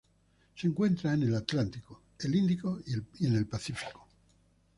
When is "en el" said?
1.13-1.35, 3.27-3.45